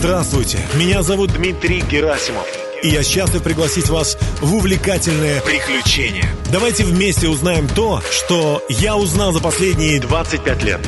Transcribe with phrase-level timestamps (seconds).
[0.00, 2.46] Здравствуйте, меня зовут Дмитрий Герасимов.
[2.82, 6.24] И я счастлив пригласить вас в увлекательное приключение.
[6.50, 10.80] Давайте вместе узнаем то, что я узнал за последние 25 лет.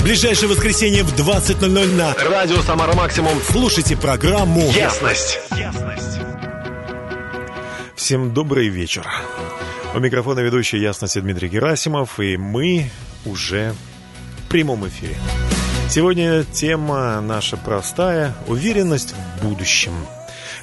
[0.00, 3.38] Ближайшее воскресенье в 20.00 на Радио Самара Максимум.
[3.50, 5.38] Слушайте программу «Ясность».
[7.94, 9.06] Всем добрый вечер.
[9.94, 12.90] У микрофона ведущий «Ясности» Дмитрий Герасимов, и мы
[13.26, 13.74] уже
[14.38, 15.18] в прямом эфире.
[15.92, 19.92] Сегодня тема наша простая– уверенность в будущем.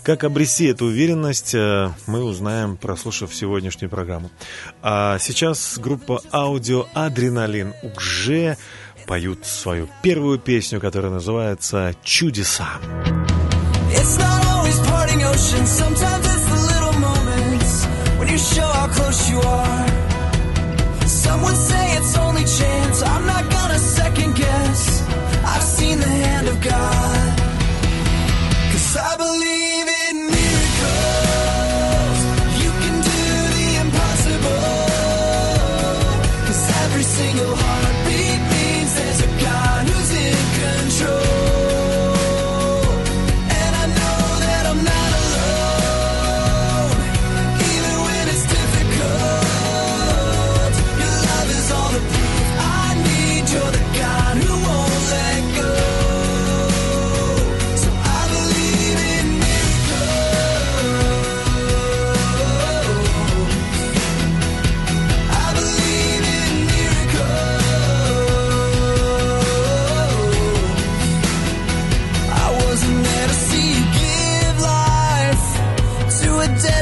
[0.02, 4.32] Как обрести эту уверенность, э, мы узнаем, прослушав сегодняшнюю программу.
[4.82, 8.58] А сейчас группа аудио «Адреналин» уже
[9.06, 12.68] поют свою первую песню, которая называется «Чудеса».
[13.94, 17.86] It's not always parting ocean, sometimes it's the little moments
[18.18, 19.79] when you show how close you are.
[26.70, 27.09] God.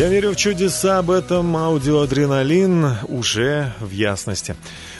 [0.00, 4.56] Я верю в чудеса об этом аудиоадреналин уже в ясности.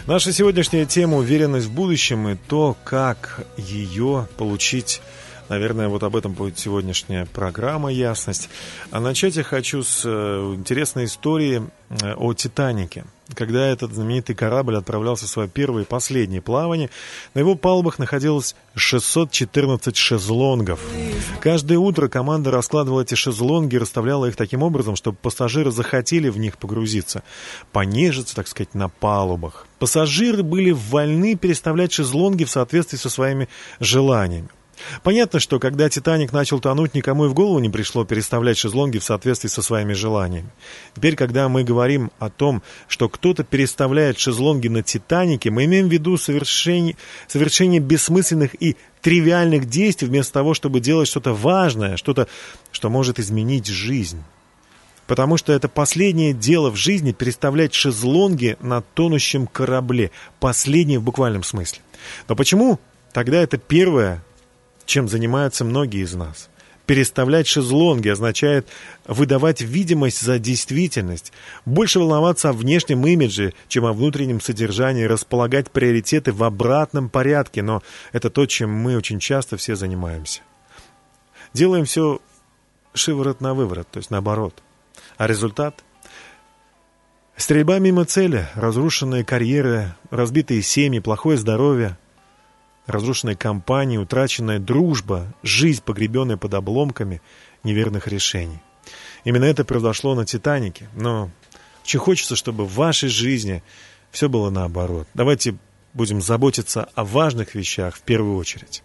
[0.06, 5.00] Наша сегодняшняя тема «Уверенность в будущем» и то, как ее получить
[5.48, 8.50] Наверное, вот об этом будет сегодняшняя программа «Ясность».
[8.90, 13.04] А начать я хочу с э, интересной истории э, о «Титанике».
[13.34, 16.90] Когда этот знаменитый корабль отправлялся в свое первое и последнее плавание,
[17.34, 20.80] на его палубах находилось 614 шезлонгов.
[21.40, 26.38] Каждое утро команда раскладывала эти шезлонги и расставляла их таким образом, чтобы пассажиры захотели в
[26.38, 27.22] них погрузиться,
[27.72, 29.66] понежиться, так сказать, на палубах.
[29.78, 33.48] Пассажиры были вольны переставлять шезлонги в соответствии со своими
[33.80, 34.48] желаниями.
[35.02, 39.04] Понятно, что когда «Титаник» начал тонуть, никому и в голову не пришло переставлять шезлонги в
[39.04, 40.50] соответствии со своими желаниями.
[40.94, 45.92] Теперь, когда мы говорим о том, что кто-то переставляет шезлонги на «Титанике», мы имеем в
[45.92, 46.96] виду совершение,
[47.28, 52.28] совершение бессмысленных и тривиальных действий вместо того, чтобы делать что-то важное, что-то,
[52.72, 54.22] что может изменить жизнь.
[55.06, 60.12] Потому что это последнее дело в жизни переставлять шезлонги на тонущем корабле.
[60.38, 61.80] Последнее в буквальном смысле.
[62.28, 62.78] Но почему
[63.12, 64.22] тогда это первое
[64.90, 66.50] чем занимаются многие из нас.
[66.84, 68.66] Переставлять шезлонги означает
[69.06, 71.32] выдавать видимость за действительность,
[71.64, 77.82] больше волноваться о внешнем имидже, чем о внутреннем содержании, располагать приоритеты в обратном порядке, но
[78.10, 80.40] это то, чем мы очень часто все занимаемся.
[81.54, 82.20] Делаем все
[82.92, 84.60] шиворот на выворот, то есть наоборот.
[85.16, 85.84] А результат?
[87.36, 91.96] Стрельба мимо цели, разрушенные карьеры, разбитые семьи, плохое здоровье–
[92.90, 97.20] разрушенные компании, утраченная дружба, жизнь, погребенная под обломками
[97.64, 98.60] неверных решений.
[99.24, 100.88] Именно это произошло на «Титанике».
[100.94, 101.30] Но
[101.82, 103.62] очень хочется, чтобы в вашей жизни
[104.10, 105.08] все было наоборот.
[105.14, 105.56] Давайте
[105.94, 108.82] будем заботиться о важных вещах в первую очередь.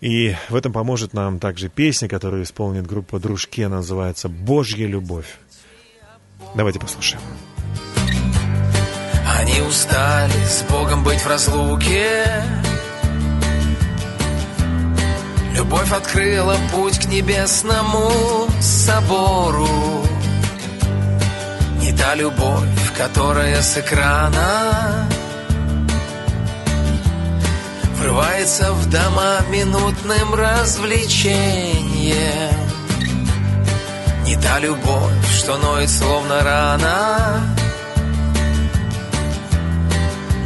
[0.00, 5.38] И в этом поможет нам также песня, которую исполнит группа «Дружки», она называется «Божья любовь».
[6.54, 7.22] Давайте послушаем.
[9.38, 12.42] Они устали с Богом быть в разлуке
[15.56, 20.04] Любовь открыла путь к небесному собору.
[21.80, 25.08] Не та любовь, которая с экрана
[27.98, 32.54] Врывается в дома минутным развлечением.
[34.24, 37.56] Не та любовь, что ноет словно рана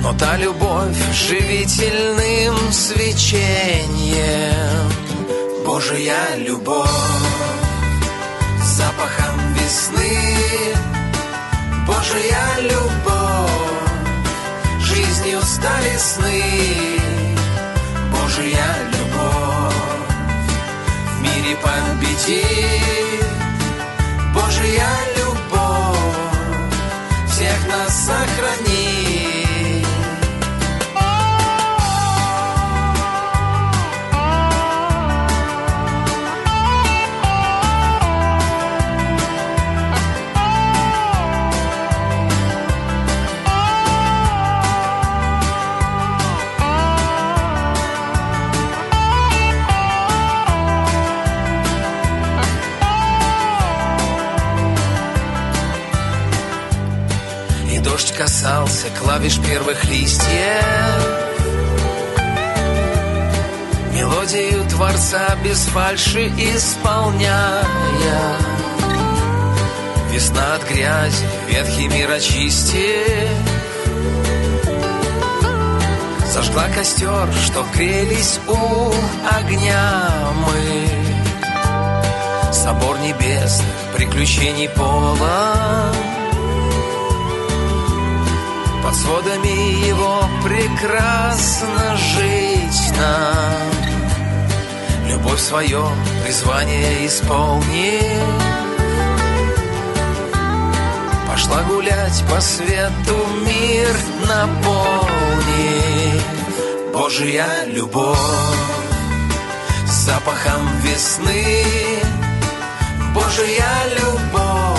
[0.02, 4.20] но та любовь живительным свечением.
[5.64, 6.88] Божия любовь
[8.64, 10.75] запахом весны.
[11.87, 13.50] Божия любовь
[14.81, 16.43] жизнью стали сны.
[18.11, 19.75] Божия любовь
[21.17, 23.25] в мире победит
[24.35, 25.99] Божия любовь
[27.29, 29.10] всех нас сохранит
[59.11, 60.25] клавиш первых листьев.
[63.93, 67.65] Мелодию Творца без фальши исполняя.
[70.12, 73.29] Весна от грязи, ветхий мир очистив
[76.33, 78.93] Зажгла костер, чтоб грелись у
[79.29, 80.09] огня
[80.47, 80.89] мы.
[82.53, 86.20] Собор небесных приключений полон
[88.91, 93.71] под сводами его прекрасно жить нам.
[95.09, 95.85] Любовь свое
[96.25, 98.01] призвание исполни
[101.29, 103.17] Пошла гулять по свету
[103.47, 103.97] мир
[104.27, 105.73] наполни
[106.93, 108.19] Божья любовь
[109.87, 111.65] запахом весны.
[113.15, 114.79] Божья любовь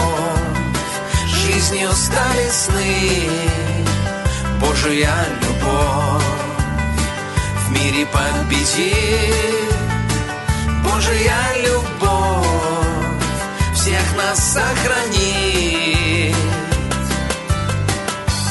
[1.27, 3.51] жизнью стали сны
[4.61, 5.11] Божия
[5.41, 6.23] любовь
[7.65, 9.73] в мире победит.
[10.83, 12.45] Божия любовь
[13.73, 16.35] всех нас сохранит.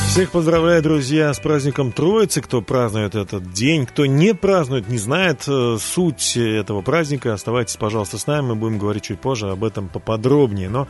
[0.09, 2.41] Всех поздравляю, друзья, с праздником Троицы.
[2.41, 8.19] Кто празднует этот день, кто не празднует, не знает э, суть этого праздника, оставайтесь, пожалуйста,
[8.19, 8.49] с нами.
[8.49, 10.69] Мы будем говорить чуть позже об этом поподробнее.
[10.69, 10.89] Но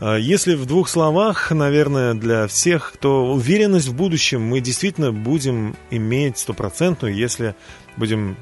[0.00, 6.38] если в двух словах, наверное, для всех, кто уверенность в будущем мы действительно будем иметь
[6.38, 7.54] стопроцентную, если
[7.96, 8.36] будем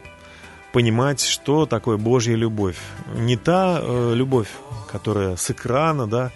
[0.72, 2.78] понимать, что такое Божья любовь.
[3.14, 4.48] Не та э, любовь,
[4.90, 6.32] которая с экрана, да,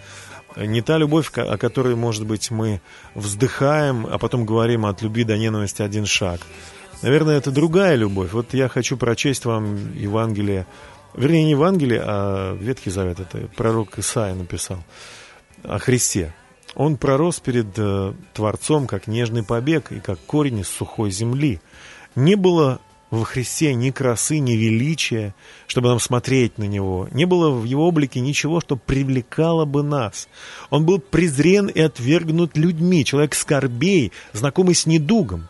[0.56, 2.80] не та любовь, о которой, может быть, мы
[3.14, 6.40] вздыхаем, а потом говорим от любви до ненависти один шаг.
[7.02, 8.32] Наверное, это другая любовь.
[8.32, 10.66] Вот я хочу прочесть вам Евангелие
[11.16, 14.78] вернее, не Евангелие, а Ветхий Завет, это пророк Исаия написал
[15.62, 16.34] о Христе.
[16.74, 21.60] Он пророс перед э, Творцом, как нежный побег и как корень из сухой земли.
[22.14, 22.80] Не было
[23.10, 25.34] во Христе ни красы, ни величия,
[25.66, 27.08] чтобы нам смотреть на Него.
[27.12, 30.28] Не было в Его облике ничего, что привлекало бы нас.
[30.70, 35.48] Он был презрен и отвергнут людьми, человек скорбей, знакомый с недугом,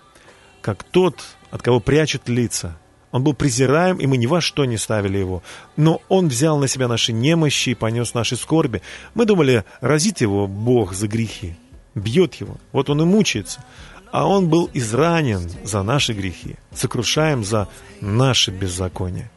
[0.61, 2.79] как тот, от кого прячут лица,
[3.17, 5.43] он был презираем, и мы ни во что не ставили его.
[5.77, 8.83] Но он взял на себя наши немощи и понес наши скорби.
[9.15, 11.57] Мы думали, разит его Бог за грехи,
[11.95, 12.59] бьет его.
[12.73, 13.65] Вот он и мучается.
[14.13, 17.69] А он был изранен за наши грехи, сокрушаем за
[18.03, 19.31] наши беззакония.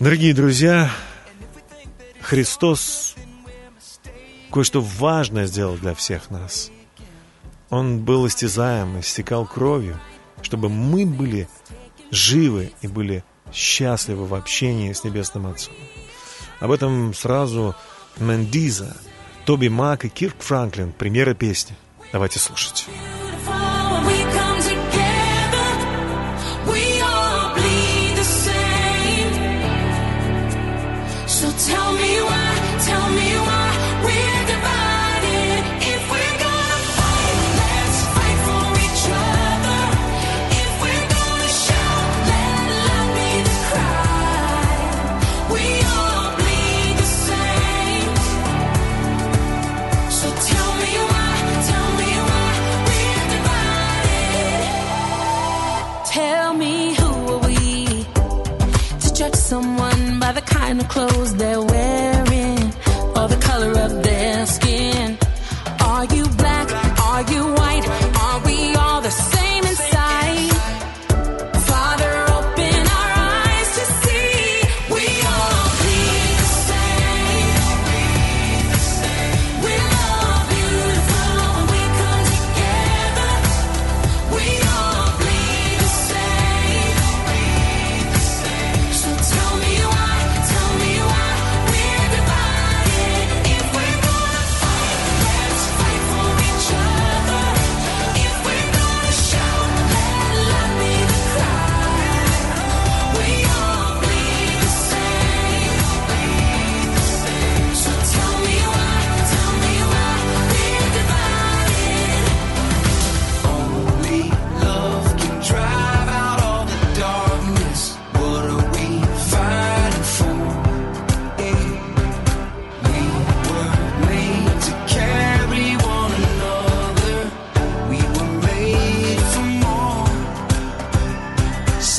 [0.00, 0.90] Дорогие друзья,
[2.20, 3.14] Христос
[4.50, 6.72] кое-что важное сделал для всех нас.
[7.70, 9.96] Он был истязаем, истекал кровью,
[10.42, 11.48] чтобы мы были
[12.10, 15.74] живы и были счастливы в общении с Небесным Отцом.
[16.60, 17.74] Об этом сразу
[18.18, 18.96] Мендиза,
[19.44, 21.76] Тоби Мак и Кирк Франклин, примеры песни.
[22.12, 22.86] Давайте слушать.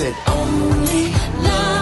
[0.08, 1.12] Said only
[1.44, 1.77] Love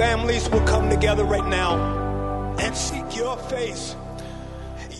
[0.00, 1.76] families will come together right now
[2.58, 3.94] and seek your face.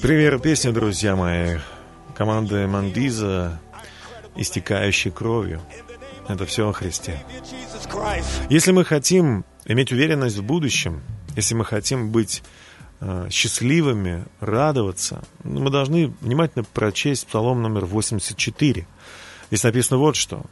[0.02, 1.58] Пример песни, друзья мои,
[2.14, 3.58] команды Мандиза,
[4.36, 5.62] истекающей кровью.
[6.28, 7.18] Это все о Христе.
[8.50, 11.00] Если мы хотим иметь уверенность в будущем,
[11.34, 12.42] если мы хотим быть
[13.00, 18.86] э, счастливыми, радоваться, мы должны внимательно прочесть Псалом номер 84.
[19.48, 20.42] Здесь написано вот что.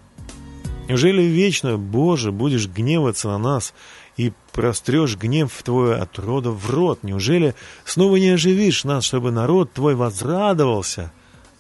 [0.89, 3.75] «Неужели вечно, Боже, будешь гневаться на нас
[4.19, 7.03] и прострешь гнев Твой от рода в род?
[7.03, 7.55] Неужели
[7.87, 11.11] снова не оживишь нас, чтобы народ Твой возрадовался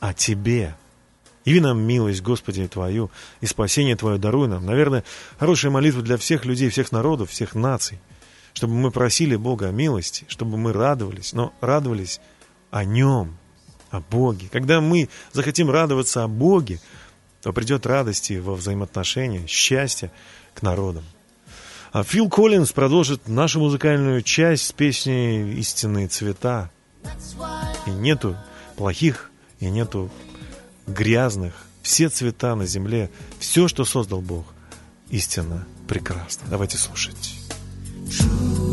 [0.00, 0.76] о Тебе?»
[1.48, 3.10] Яви нам милость, Господи, Твою,
[3.40, 4.66] и спасение Твое даруй нам.
[4.66, 5.02] Наверное,
[5.38, 7.98] хорошая молитва для всех людей, всех народов, всех наций.
[8.52, 12.20] Чтобы мы просили Бога о милости, чтобы мы радовались, но радовались
[12.70, 13.38] о Нем,
[13.90, 14.48] о Боге.
[14.52, 16.80] Когда мы захотим радоваться о Боге,
[17.40, 20.10] то придет радости во взаимоотношения, счастье
[20.54, 21.04] к народам.
[21.92, 26.70] А Фил Коллинз продолжит нашу музыкальную часть с песней «Истинные цвета».
[27.86, 28.36] И нету
[28.76, 29.30] плохих,
[29.60, 30.10] и нету
[30.86, 31.54] грязных.
[31.82, 34.44] Все цвета на земле, все, что создал Бог,
[35.10, 36.46] истинно прекрасно.
[36.50, 37.34] Давайте слушать.
[38.08, 38.68] Show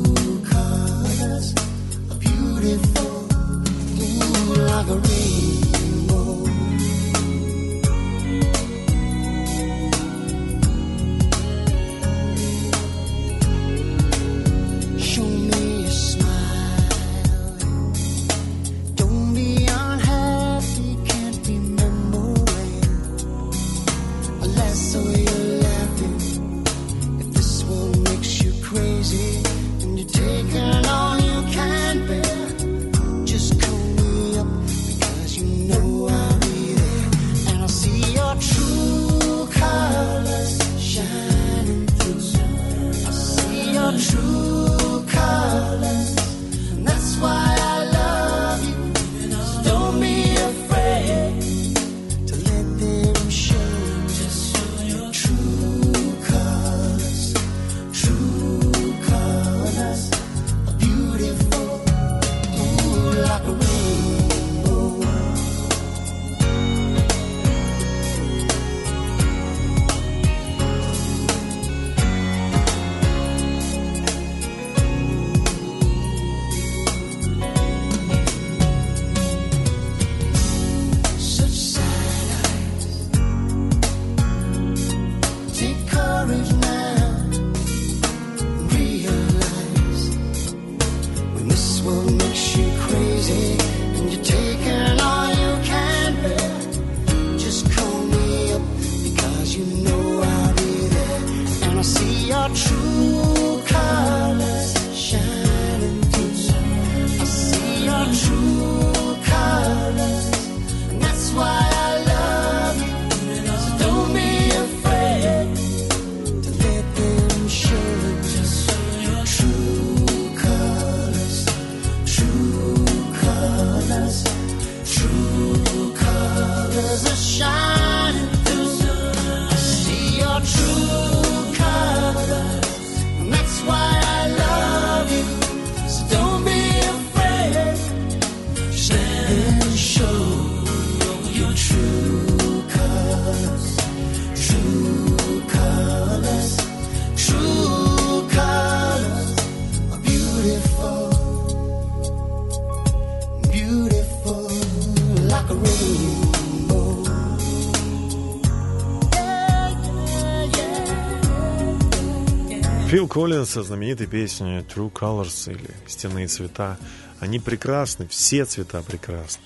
[163.06, 166.80] Фил Коллинс со знаменитой песней True Colors или Стенные цвета.
[167.20, 169.44] Они прекрасны, все цвета прекрасны.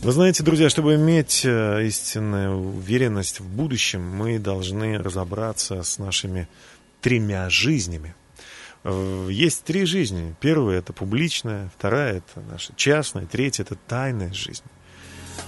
[0.00, 6.48] Вы знаете, друзья, чтобы иметь э, истинную уверенность в будущем, мы должны разобраться с нашими
[7.02, 8.14] тремя жизнями.
[8.84, 10.34] Э, Есть три жизни.
[10.40, 14.64] Первая– это публичная, вторая– это наша частная, третья– это тайная жизнь.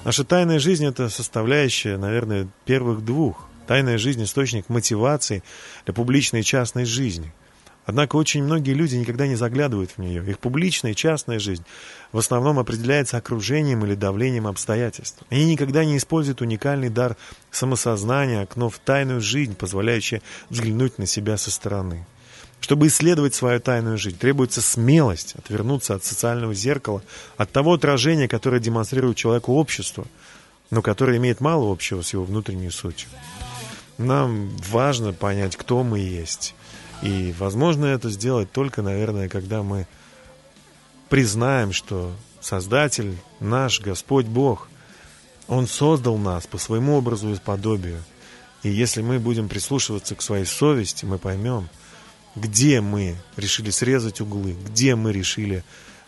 [0.04, 3.48] Наша тайная жизнь– это составляющая, наверное, первых двух.
[3.72, 5.42] Тайная жизнь– источник мотивации
[5.86, 7.32] для публичной и частной жизни.
[7.86, 10.22] Однако очень многие люди никогда не заглядывают в нее.
[10.28, 11.64] Их публичная и частная жизнь
[12.12, 15.22] в основном определяется окружением или давлением обстоятельств.
[15.30, 17.16] Они никогда не используют уникальный дар
[17.50, 22.04] самосознания, окно в тайную жизнь, позволяющее взглянуть на себя со стороны.
[22.60, 27.02] Чтобы исследовать свою тайную жизнь, требуется смелость отвернуться от социального зеркала,
[27.38, 30.04] от того отражения, которое демонстрирует человеку общество,
[30.70, 33.08] но которое имеет мало общего с его внутренней сутью.
[34.02, 36.54] Нам важно понять, кто мы есть.
[37.02, 39.86] И возможно это сделать только, наверное, когда мы
[41.08, 42.12] признаем, что
[42.42, 44.68] Создатель наш, Господь Бог,
[45.46, 48.02] Он создал нас по своему образу и подобию.
[48.64, 51.68] И если мы будем прислушиваться к своей совести, мы поймем,
[52.34, 55.62] где мы решили срезать углы, где мы решили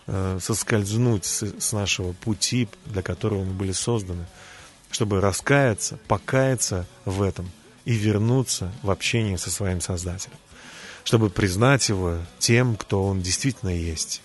[0.08, 4.26] э, соскользнуть с, с нашего пути, для которого мы были созданы,
[4.90, 7.48] чтобы раскаяться, покаяться в этом
[7.84, 10.36] и вернуться в общение со своим Создателем,
[11.04, 14.22] чтобы признать его тем, кто он действительно есть,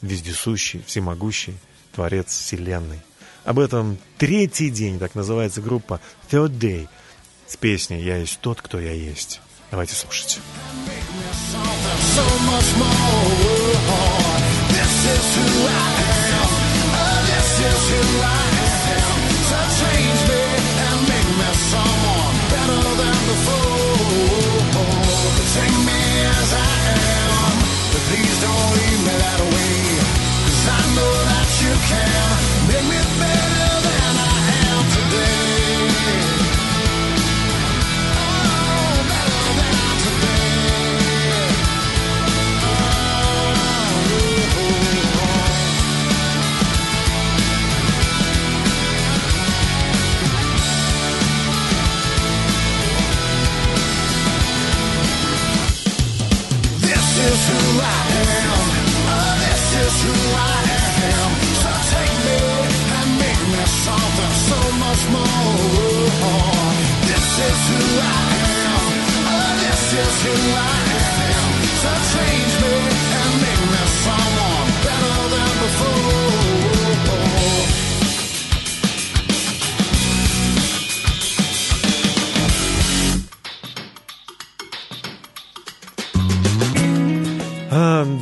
[0.00, 1.56] вездесущий, всемогущий
[1.92, 3.00] Творец Вселенной.
[3.44, 6.88] Об этом третий день, так называется группа Third Day,
[7.46, 9.40] с песней «Я есть тот, кто я есть».
[9.70, 10.40] Давайте слушать.
[14.68, 16.48] This is who I am.
[16.92, 18.67] Oh, this is who I am.
[29.06, 29.76] Me that way.
[30.44, 32.37] 'Cause I know that you can
[60.04, 60.60] who I
[61.12, 61.30] am.
[61.62, 62.38] So take me
[62.98, 66.68] and make me something so much more.
[67.10, 68.82] This is who I am.
[69.34, 71.50] Oh, this is who I am.
[71.82, 72.57] So change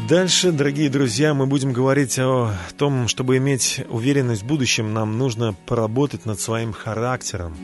[0.07, 5.55] дальше, дорогие друзья, мы будем говорить о том, чтобы иметь уверенность в будущем, нам нужно
[5.67, 7.57] поработать над своим характером.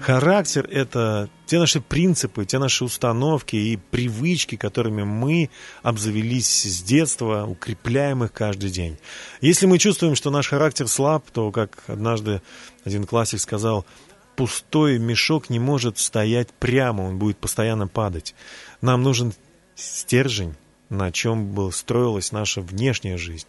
[0.00, 5.50] Характер– это те наши принципы, те наши установки и привычки, которыми мы
[5.82, 8.98] обзавелись с детства, укрепляем их каждый день.
[9.40, 12.42] Если мы чувствуем, что наш характер слаб, то, как однажды
[12.84, 13.86] один классик сказал,
[14.34, 18.34] пустой мешок не может стоять прямо, он будет постоянно падать.
[18.80, 19.32] Нам нужен
[19.76, 20.56] стержень,
[20.92, 23.46] на чем строилась наша внешняя жизнь.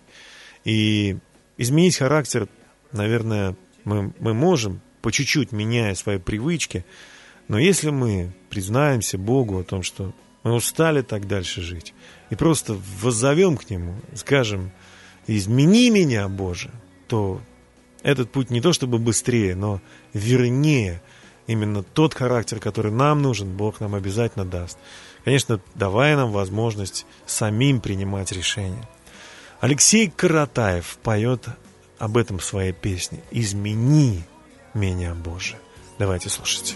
[0.64, 1.18] И
[1.58, 2.48] изменить характер,
[2.94, 6.86] наверное, мы, мы можем, по чуть-чуть меняя свои привычки,
[7.50, 11.94] но если мы признаемся Богу о том, что мы устали так дальше жить,
[12.30, 14.72] и просто воззовем к Нему, скажем,
[15.28, 16.72] измени меня, Боже,
[17.10, 17.42] то
[18.04, 19.82] этот путь не то чтобы быстрее, но
[20.14, 21.02] вернее
[21.48, 24.78] именно тот характер, который нам нужен, Бог нам обязательно даст.
[25.24, 28.88] Конечно, давая нам возможность самим принимать решения.
[29.62, 31.48] Алексей Каратаев поет
[31.98, 34.24] об этом в своей песне «Измени
[34.74, 35.56] меня, Боже».
[35.98, 36.76] Давайте слушать.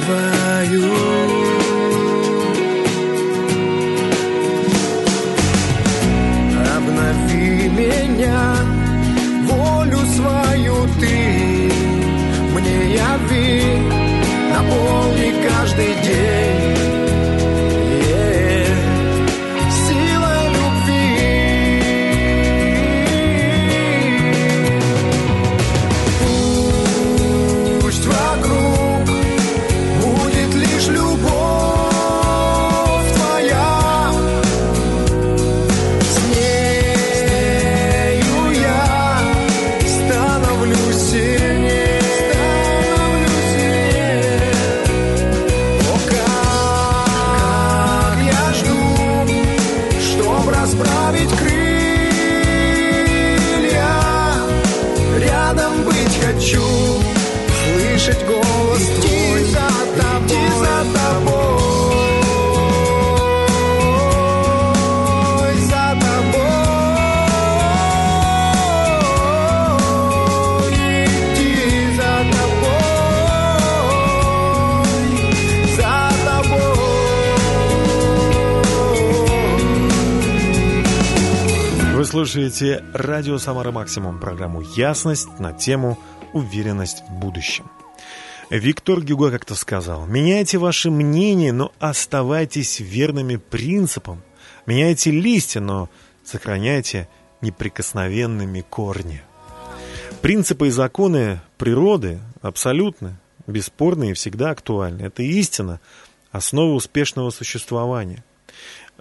[0.00, 1.13] Твою.
[82.34, 86.00] Слушаете радио «Самара Максимум», программу «Ясность» на тему
[86.32, 87.70] «Уверенность в будущем».
[88.50, 94.20] Виктор Гюго как-то сказал, меняйте ваше мнение, но оставайтесь верными принципам.
[94.66, 95.88] Меняйте листья, но
[96.24, 97.08] сохраняйте
[97.40, 99.22] неприкосновенными корни.
[100.20, 103.16] Принципы и законы природы абсолютно,
[103.46, 105.02] бесспорны и всегда актуальны.
[105.02, 105.78] Это истина,
[106.32, 108.24] основа успешного существования.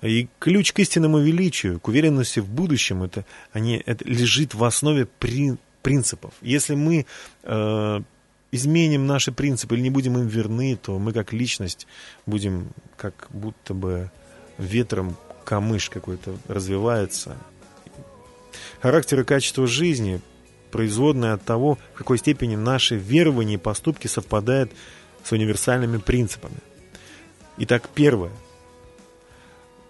[0.03, 5.05] И ключ к истинному величию, к уверенности в будущем, это, они, это лежит в основе
[5.05, 6.33] при- принципов.
[6.41, 7.05] Если мы
[7.43, 7.99] э,
[8.51, 11.87] изменим наши принципы или не будем им верны, то мы как личность
[12.25, 14.11] будем как будто бы
[14.57, 17.37] ветром камыш какой-то развивается.
[18.81, 20.19] Характер и качество жизни
[20.69, 24.71] производное от того, в какой степени наши верования и поступки совпадают
[25.23, 26.57] с универсальными принципами.
[27.57, 28.31] Итак, первое.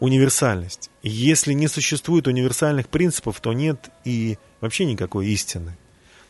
[0.03, 0.91] Универсальность.
[1.01, 5.77] Если не существует универсальных принципов, то нет и вообще никакой истины.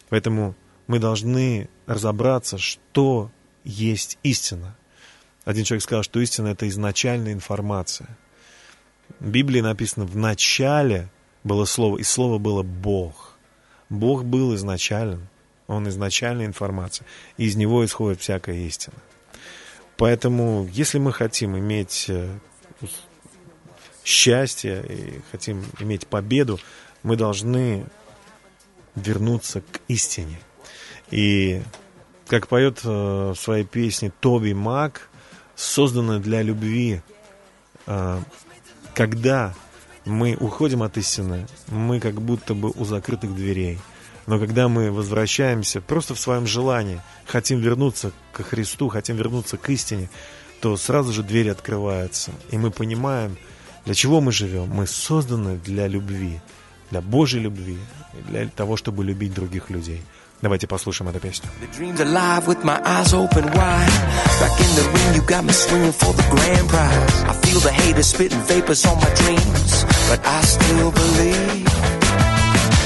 [0.10, 0.54] Поэтому
[0.86, 3.32] мы должны разобраться, что
[3.64, 4.78] есть истина.
[5.44, 8.16] Один человек сказал, что истина это изначальная информация.
[9.20, 11.10] В Библии написано, в начале
[11.44, 13.40] было слово, и слово было Бог.
[13.90, 15.28] Бог был изначален,
[15.66, 17.08] Он изначальная информация,
[17.38, 18.98] и из Него исходит всякая истина.
[19.98, 22.12] Поэтому, если мы хотим иметь
[24.04, 26.60] счастье и хотим иметь победу,
[27.04, 27.86] мы должны
[28.96, 30.40] вернуться к истине.
[31.12, 31.62] И
[32.28, 35.10] как поет э, в своей песне Тоби Мак,
[35.56, 37.02] создана для любви,
[37.86, 38.22] э,
[38.94, 39.54] когда
[40.06, 43.80] мы уходим от истины, мы как будто бы у закрытых дверей.
[44.26, 49.70] Но когда мы возвращаемся просто в своем желании, хотим вернуться к Христу, хотим вернуться к
[49.70, 50.10] истине,
[50.62, 52.32] то сразу же двери открываются.
[52.52, 53.38] И мы понимаем,
[53.86, 54.70] для чего мы живем.
[54.70, 56.40] Мы созданы для любви,
[56.92, 57.78] для Божьей любви,
[58.30, 60.02] для того, чтобы любить других людей.
[60.42, 61.50] Давайте послушаем эту песню.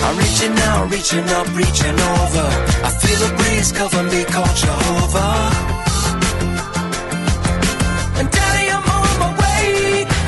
[0.03, 2.47] I'm reaching out, reaching up, reaching over.
[2.86, 5.76] I feel a breeze cover me, called Jehovah.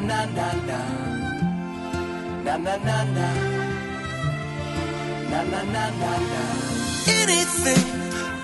[0.00, 0.80] na na na
[2.44, 3.28] na na, na na na
[5.30, 6.42] na, na na na.
[7.06, 7.84] Anything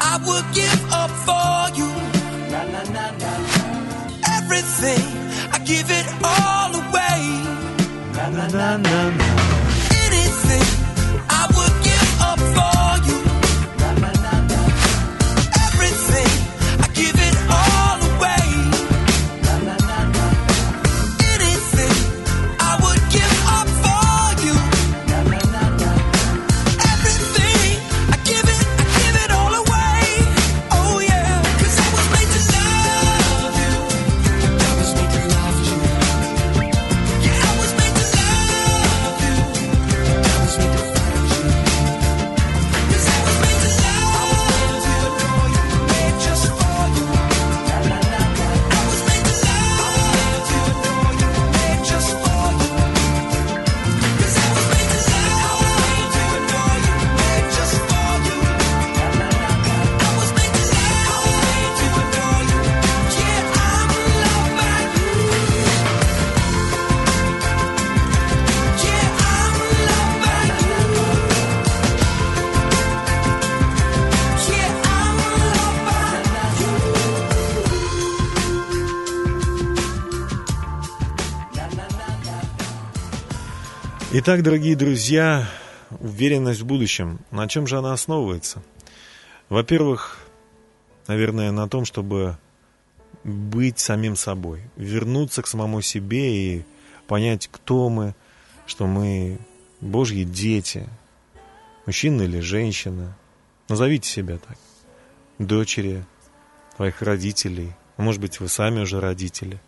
[0.00, 1.90] I would give up for you.
[2.52, 3.32] Na na na na.
[4.38, 5.04] Everything
[5.52, 7.20] I give it all away.
[8.16, 8.98] Na na na na.
[10.04, 10.66] Anything
[11.30, 12.83] I would give up for
[84.26, 85.46] Итак, дорогие друзья,
[86.00, 87.20] уверенность в будущем.
[87.30, 88.62] На чем же она основывается?
[89.50, 90.18] Во-первых,
[91.06, 92.38] наверное, на том, чтобы
[93.22, 96.64] быть самим собой, вернуться к самому себе и
[97.06, 98.14] понять, кто мы,
[98.64, 99.40] что мы
[99.82, 100.88] Божьи дети,
[101.84, 103.18] мужчина или женщина.
[103.68, 104.56] Назовите себя так.
[105.38, 106.02] Дочери
[106.76, 109.60] твоих родителей, может быть, вы сами уже родители.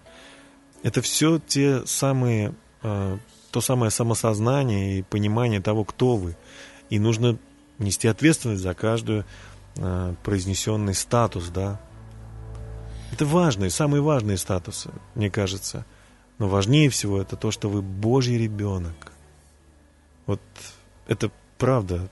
[0.83, 3.19] Это все те самые, э,
[3.51, 6.37] то самое самосознание и понимание того, кто вы.
[6.91, 7.39] И нужно
[7.79, 9.25] нести ответственность за каждую
[9.77, 11.81] э, произнесенный статус, да.
[13.13, 15.85] Это важные, самые важные статусы, мне кажется.
[16.39, 19.13] Но важнее всего это то, что вы Божий ребенок.
[20.27, 20.41] Вот
[21.07, 22.09] это правда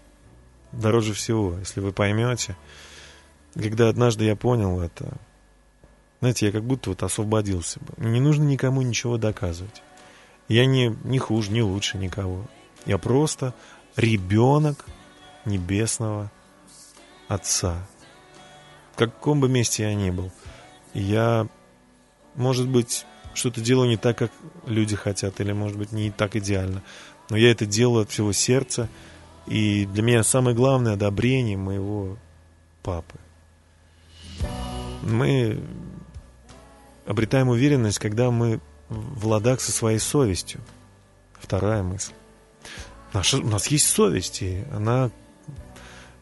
[0.73, 2.57] дороже всего, если вы поймете.
[3.55, 5.17] Когда однажды я понял это,
[6.21, 7.93] знаете, я как будто вот освободился бы.
[8.09, 9.83] Не нужно никому ничего доказывать.
[10.49, 12.47] Я не, не хуже, не лучше никого.
[12.87, 13.55] Я просто
[13.97, 14.85] ребенок
[15.45, 16.31] небесного
[17.29, 17.87] Отца.
[18.93, 20.31] В каком бы месте я ни был.
[20.93, 21.49] Я,
[22.35, 24.31] может быть, что-то делаю не так, как
[24.67, 26.83] люди хотят, или, может быть, не так идеально.
[27.31, 28.89] Но я это делаю от всего сердца.
[29.47, 32.17] И для меня самое главное одобрение моего
[32.83, 33.19] папы.
[35.03, 35.61] Мы
[37.07, 38.61] обретаем уверенность, когда мы
[38.95, 40.61] в ладах со своей совестью.
[41.35, 42.13] Вторая мысль.
[43.13, 45.11] Наша, у нас есть совесть, и она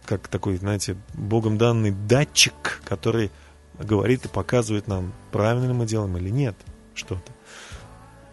[0.04, 3.30] как такой, знаете, богом данный датчик, который
[3.78, 6.56] говорит и показывает нам, правильно ли мы делаем или нет
[6.94, 7.32] что-то.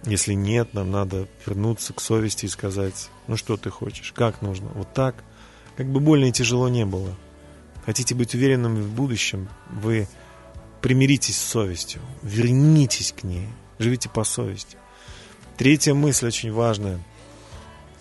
[0.03, 4.69] Если нет, нам надо вернуться к совести и сказать, ну что ты хочешь, как нужно,
[4.69, 5.15] вот так,
[5.75, 7.15] как бы больно и тяжело не было.
[7.85, 10.07] Хотите быть уверенными в будущем, вы
[10.81, 14.77] примиритесь с совестью, вернитесь к ней, живите по совести.
[15.57, 16.99] Третья мысль очень важная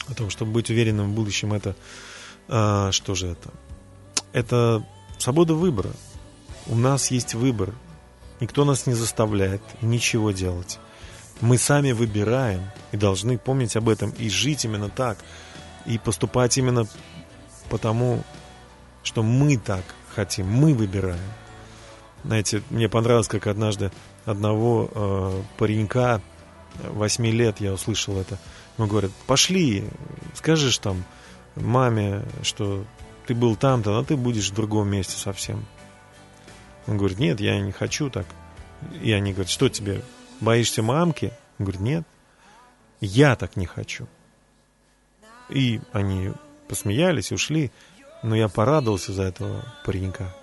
[0.09, 1.75] о том, чтобы быть уверенным в будущем, это
[2.49, 3.51] а, что же это?
[4.33, 4.85] Это
[5.19, 5.91] свобода выбора.
[6.67, 7.75] У нас есть выбор.
[8.41, 10.79] Никто нас не заставляет ничего делать.
[11.41, 12.63] Мы сами выбираем
[12.93, 15.19] и должны помнить об этом и жить именно так,
[15.87, 16.87] и поступать именно
[17.69, 18.25] потому,
[19.03, 21.21] что мы так хотим, мы выбираем.
[22.25, 23.93] Знаете, мне понравилось, как однажды
[24.29, 26.21] одного э, паренька,
[26.83, 28.39] 8 лет я услышал это,
[28.77, 29.85] ему говорят, пошли,
[30.35, 31.05] скажешь там
[31.57, 32.85] маме, что
[33.27, 35.65] ты был там-то, но ты будешь в другом месте совсем.
[36.87, 38.27] Он говорит, нет, я не хочу так.
[39.03, 40.03] И они говорят, что тебе,
[40.41, 41.33] боишься мамки?
[41.59, 42.05] Он говорит, нет,
[43.01, 44.07] я так не хочу.
[45.49, 46.33] И они
[46.69, 47.73] посмеялись, ушли,
[48.23, 50.35] но я порадовался за этого паренька.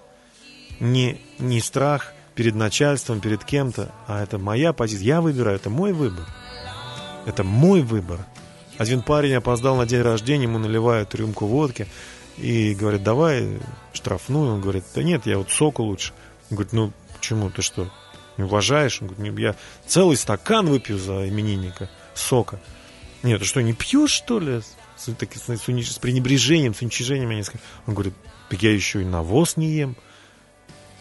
[0.80, 5.06] Не, не страх перед начальством, перед кем-то, а это моя позиция.
[5.06, 6.26] Я выбираю, это мой выбор.
[7.26, 8.26] Это мой выбор.
[8.78, 11.88] Один парень опоздал на день рождения, ему наливают рюмку водки
[12.38, 13.60] и говорит, давай
[13.93, 14.54] штрафную.
[14.56, 16.13] Он говорит, да нет, я вот соку лучше.
[16.52, 17.89] Он говорит, ну почему, ты что,
[18.38, 19.02] не уважаешь?
[19.02, 19.56] Он говорит, «Не, я
[19.88, 22.60] целый стакан выпью за именинника сока.
[23.24, 24.62] Нет, ты что, не пьешь, что ли?
[24.98, 27.63] С, так- с- с с пренебрежением, с уничижением они сказали.
[27.88, 28.13] Он говорит,
[28.50, 29.95] так я еще и навоз не ем.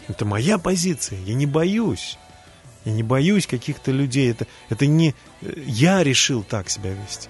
[0.09, 2.19] Это моя позиция, я не боюсь.
[2.85, 4.31] Я не боюсь каких-то людей.
[4.31, 7.29] Это, это не э, я решил так себя вести.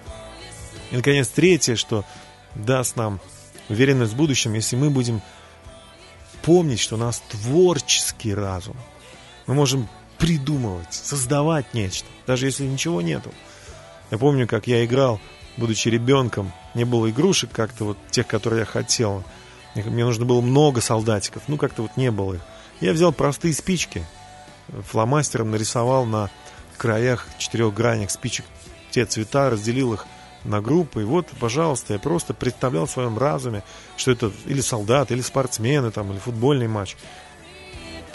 [0.91, 2.03] И, наконец, третье, что
[2.55, 3.21] даст нам
[3.69, 5.21] уверенность в будущем, если мы будем
[6.43, 8.75] помнить, что у нас творческий разум.
[9.47, 13.31] Мы можем придумывать, создавать нечто, даже если ничего нету.
[14.11, 15.19] Я помню, как я играл,
[15.57, 19.23] будучи ребенком, не было игрушек как-то вот тех, которые я хотел.
[19.73, 22.41] Мне нужно было много солдатиков, ну как-то вот не было их.
[22.81, 24.05] Я взял простые спички,
[24.89, 26.29] фломастером нарисовал на
[26.77, 28.45] краях четырех гранях спичек
[28.91, 30.05] те цвета, разделил их
[30.43, 31.01] на группы.
[31.01, 33.63] И вот, пожалуйста, я просто представлял в своем разуме,
[33.97, 36.95] что это или солдат, или спортсмены, там, или футбольный матч.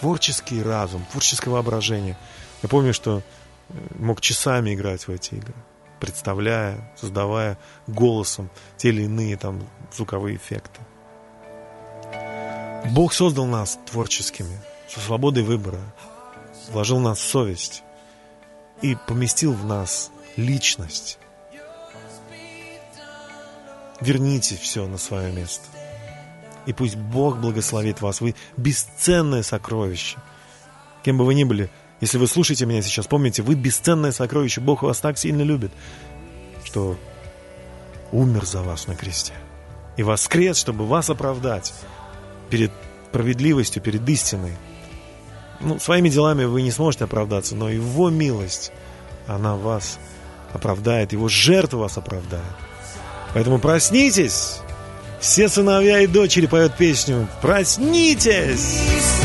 [0.01, 2.17] Творческий разум, творческое воображение.
[2.63, 3.23] Я помню, что
[3.69, 5.55] э, мог часами играть в эти игры,
[5.99, 10.81] представляя, создавая голосом те или иные там звуковые эффекты.
[12.87, 15.81] Бог создал нас творческими, со свободой выбора,
[16.71, 17.83] вложил в нас совесть
[18.83, 21.19] и поместил в нас личность.
[24.01, 25.65] Верните все на свое место.
[26.67, 28.21] И пусть Бог благословит вас.
[28.21, 30.19] Вы бесценное сокровище.
[31.05, 34.61] Кем бы вы ни были, если вы слушаете меня сейчас, помните, вы бесценное сокровище.
[34.61, 35.71] Бог вас так сильно любит,
[36.65, 36.99] что
[38.11, 39.35] умер за вас на кресте.
[39.97, 41.75] И воскрес, чтобы вас оправдать
[42.51, 42.71] перед
[43.11, 44.53] справедливостью, перед истиной.
[45.61, 48.73] Ну, своими делами вы не сможете оправдаться, но Его милость,
[49.27, 49.99] она вас
[50.53, 52.45] оправдает, Его жертва вас оправдает.
[53.35, 54.59] Поэтому проснитесь!
[55.21, 59.20] Все сыновья и дочери поют песню «Проснитесь!»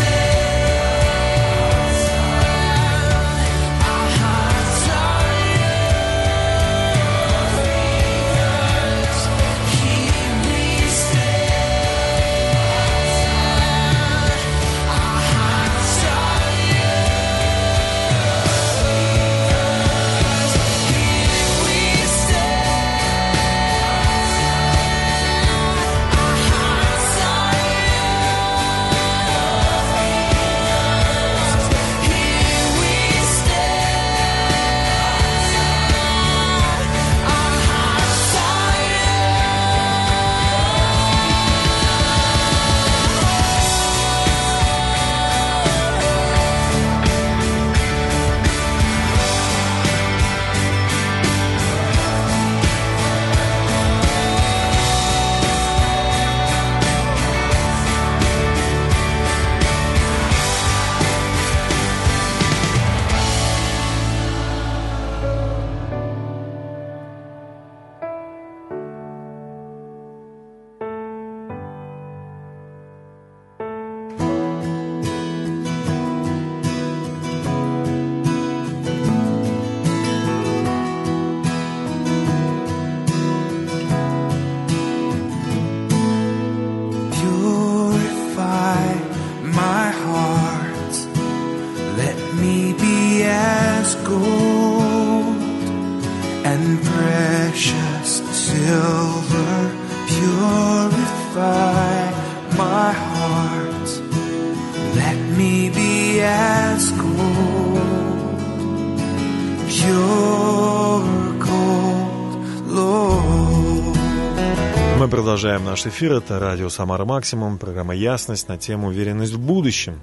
[115.45, 116.13] Продолжаем наш эфир.
[116.13, 120.01] Это радио «Самара Максимум», программа «Ясность» на тему «Уверенность в будущем».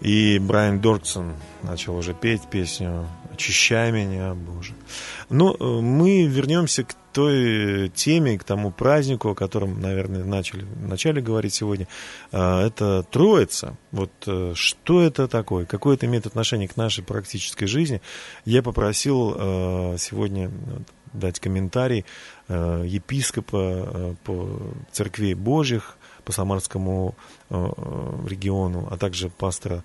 [0.00, 4.72] И Брайан Дорксон начал уже петь песню «Очищай меня, Боже».
[5.28, 11.20] Но э, мы вернемся к той теме, к тому празднику, о котором, наверное, начали вначале
[11.20, 11.86] говорить сегодня.
[12.32, 13.76] А, Это Троица.
[13.92, 15.66] Вот э, что это такое?
[15.66, 18.00] Какое это имеет отношение к нашей практической жизни?
[18.46, 20.50] Я попросил э, сегодня
[21.12, 22.04] дать комментарий э,
[22.52, 24.48] епископа э, по
[24.92, 27.14] церквей Божьих по Самарскому
[27.48, 29.82] э, э, региону, а также пастора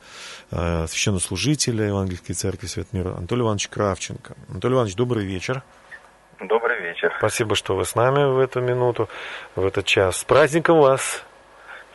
[0.51, 4.35] э, священнослужителя Евангельской церкви Свет Мира Анатолия Ивановича Кравченко.
[4.49, 5.63] Анатолий Иванович, добрый вечер.
[6.39, 7.13] Добрый вечер.
[7.17, 9.09] Спасибо, что вы с нами в эту минуту,
[9.55, 10.17] в этот час.
[10.17, 11.23] С праздником вас!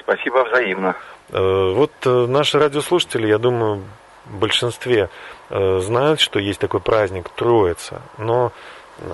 [0.01, 0.97] Спасибо взаимно.
[1.31, 3.85] Э, Вот э, наши радиослушатели, я думаю,
[4.27, 5.11] большинстве
[5.51, 8.53] э, знают, что есть такой праздник Троица, но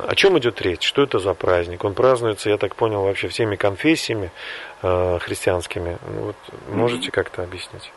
[0.09, 0.87] о чем идет речь?
[0.87, 1.85] Что это за праздник?
[1.85, 4.31] Он празднуется, я так понял, вообще всеми конфессиями
[4.83, 5.99] э, христианскими.
[6.09, 6.37] Ну, Вот,
[6.69, 7.93] можете как-то объяснить?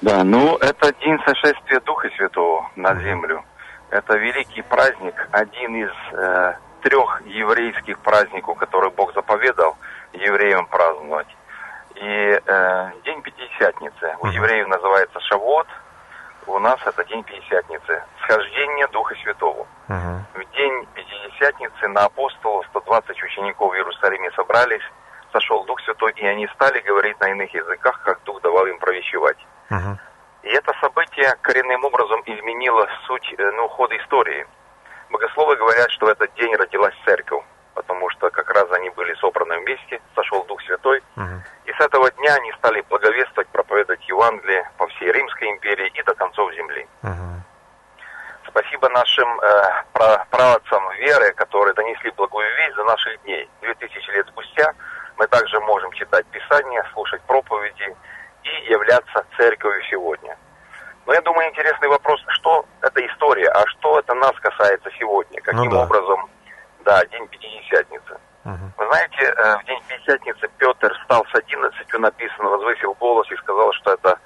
[0.00, 3.44] Да, ну это день сошествия Духа Святого на землю.
[3.90, 9.76] Это великий праздник, один из э, трех еврейских праздников, которые Бог заповедал
[10.12, 11.26] евреям праздновать.
[11.96, 14.36] И э, день Пятидесятницы у Мгм.
[14.36, 15.66] евреев называется Шавот,
[16.48, 19.66] у нас это день Пятидесятницы, схождение Духа Святого.
[19.88, 20.24] Мгм.
[20.34, 24.82] В день Пятидесятницы на апостолов 120 учеников в Иерусалиме собрались,
[25.32, 29.38] сошел Дух Святой, и они стали говорить на иных языках, как Дух давал им провещевать.
[29.70, 29.98] Мгм.
[30.42, 34.46] И это событие коренным образом изменило суть, э, ну, ход истории.
[35.10, 37.44] Богословы говорят, что в этот день родилась церковь,
[37.78, 41.42] потому что как раз они были собраны вместе, сошел Дух Святой, Мгм.
[41.64, 46.12] и с этого дня они стали благовествовать, проповедовать Евангелие по всей Римской империи и до
[46.16, 46.88] концов земли.
[47.02, 47.44] Мгм.
[48.48, 53.48] Спасибо нашим э, пра- праотцам веры, которые донесли благую весть до наших дней.
[53.60, 54.72] Две тысячи лет спустя
[55.16, 57.94] мы также можем читать Писание, слушать проповеди
[58.42, 60.36] и являться церковью сегодня.
[61.06, 65.40] Но я думаю, интересный вопрос, что это история, а что это нас касается сегодня?
[65.42, 65.84] Каким да.
[65.84, 66.28] образом,
[66.84, 68.18] да, День Пятидесятницы.
[68.44, 73.72] Вы знаете, э, в день Пятидесятницы Петр встал с одиннадцатью, написано, возвысил голос и сказал,
[73.74, 74.18] что это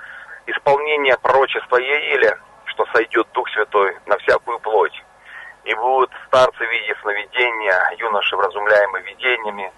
[0.47, 5.05] исполнение пророчества Ееля, что сойдет Дух Святой на всякую плоть.
[5.65, 9.73] И будут старцы видя сновидения, юноши вразумляемы видениями.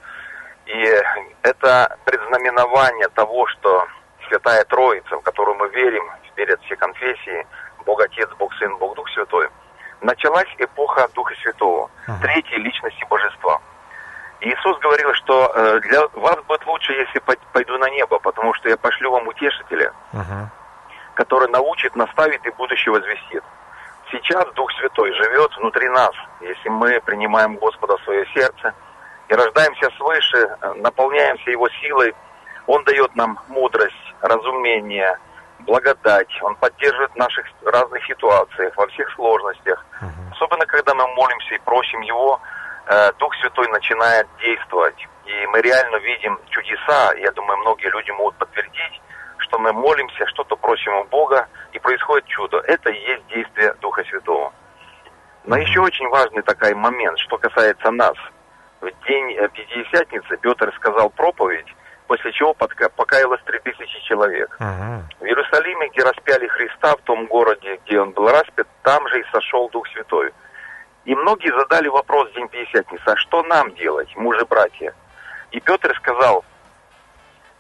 [0.67, 1.03] И
[1.43, 3.87] это предзнаменование того, что
[4.29, 7.47] Святая Троица, в которую мы верим, верят все конфессии,
[7.85, 9.49] Бог Отец, Бог Сын, Бог Дух Святой,
[10.01, 12.21] началась эпоха Духа Святого, Мгм.
[12.21, 13.61] третьей личности Божества.
[14.41, 18.69] Иисус говорил, что э, для вас будет лучше, если пой- пойду на небо, потому что
[18.69, 20.51] я пошлю вам утешителя, Мгм.
[21.15, 23.43] который научит, наставит и будущее возвестит.
[24.13, 28.75] Сейчас Дух Святой живет внутри нас, если мы принимаем Господа в свое сердце
[29.29, 32.15] и рождаемся свыше, э, наполняемся Его силой,
[32.67, 35.19] Он дает нам мудрость, разумение,
[35.65, 39.85] благодать, Он поддерживает в наших разных ситуациях, во всех сложностях.
[40.01, 40.33] Мгм.
[40.33, 42.41] Особенно, когда мы молимся и просим Его,
[42.87, 45.07] э, Дух Святой начинает действовать.
[45.27, 47.15] И мы реально видим чудеса.
[47.15, 49.01] Я думаю, многие люди могут подтвердить,
[49.39, 52.59] что мы молимся, что-то просим у Бога, и происходит чудо.
[52.59, 54.53] Это и есть действие Духа Святого.
[55.45, 58.15] Но еще очень важный такой момент, что касается нас.
[58.81, 61.67] В день Пятидесятницы Петр сказал проповедь,
[62.07, 64.57] после чего покаялось три тысячи человек.
[64.61, 65.09] Мгм.
[65.21, 69.25] В Иерусалиме, где распяли Христа, в том городе, где он был распят, там же и
[69.33, 70.33] сошел Дух Святой.
[71.05, 74.95] И многие задали вопрос в день Пятидесятницы, а что нам делать, мужи-братья?
[75.51, 76.45] И Петр сказал,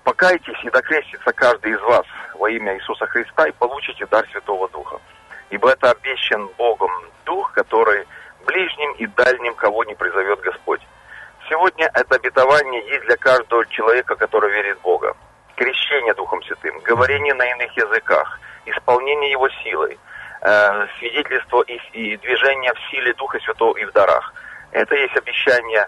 [0.02, 4.98] покайтесь и докрестится каждый из вас во имя Иисуса Христа и получите дар Святого Духа.
[5.50, 6.90] Ибо это обещан Богом
[7.24, 8.06] Дух, который
[8.46, 10.80] ближним и дальним кого не призовет Господь.
[11.48, 15.14] Сегодня это обетование есть для каждого человека, который верит в Бога.
[15.56, 19.98] Крещение Духом Святым, говорение на иных языках, исполнение Его силой,
[20.40, 24.32] э, свидетельство и, и движение в силе Духа Святого и в дарах.
[24.72, 25.86] Это есть обещание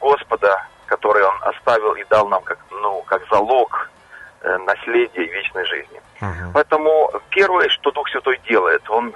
[0.00, 3.90] Господа, который Он оставил и дал нам как, ну, как залог
[4.42, 6.00] э, наследия и вечной жизни.
[6.20, 6.52] Мгм.
[6.52, 9.14] Поэтому первое, что Дух Святой делает, Он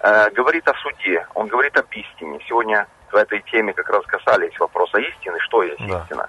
[0.00, 2.38] э, говорит о суде, Он говорит об истине.
[2.46, 6.00] Сегодня в этой теме как раз касались вопроса истины, что есть Да.
[6.00, 6.28] истина.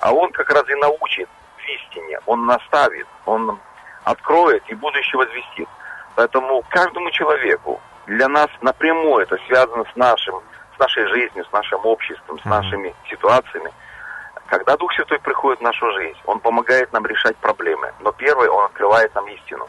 [0.00, 1.28] А Он как раз и научит
[1.58, 3.58] в истине, Он наставит, Он
[4.04, 5.68] откроет и будущее возвестит.
[6.16, 10.40] Поэтому каждому человеку, для нас напрямую это связано с нашим,
[10.74, 13.70] с нашей жизнью, с нашим обществом, с нашими ситуациями.
[14.46, 17.92] Когда Дух Святой приходит в нашу жизнь, Он помогает нам решать проблемы.
[18.00, 19.68] Но первое, Он открывает нам истину.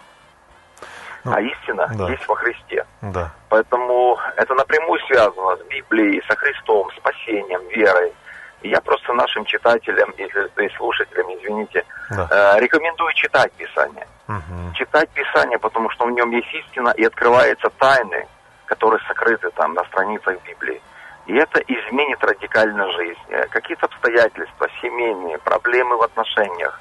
[1.25, 2.09] Ну, а истина да.
[2.09, 2.85] есть во Христе.
[3.01, 3.31] Да.
[3.49, 8.11] Поэтому это напрямую связано с Библией, со Христом, спасением, верой.
[8.61, 12.27] И я просто нашим читателям и и слушателям, извините, Да.
[12.31, 14.07] э, рекомендую читать Писание.
[14.27, 14.73] Мгм.
[14.73, 18.27] Читать Писание, потому что в нем есть истина и открываются тайны,
[18.65, 20.81] которые сокрыты там на страницах Библии.
[21.25, 23.19] И это изменит радикально жизнь.
[23.29, 26.79] Э, Какие-то обстоятельства, семейные, проблемы в отношениях,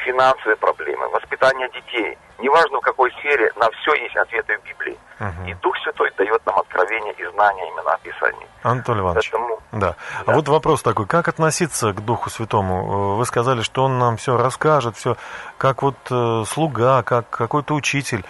[0.00, 2.16] финансовые проблемы, воспитание детей.
[2.38, 4.98] Неважно в какой сфере, на все есть ответы в Библии.
[5.20, 5.46] Мгм.
[5.46, 8.46] И Дух Святой дает нам откровение и знания именно о Писании.
[8.62, 9.30] Анатолий Иванович.
[9.30, 9.96] Поэтому Да.
[10.26, 13.14] А вот вопрос такой, как относиться к Духу Святому?
[13.14, 15.16] Э, Вы сказали, что Он нам все расскажет, все,
[15.58, 18.24] как вот э, слуга, как какой-то учитель,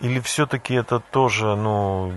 [0.00, 2.12] или все-таки это тоже, ну,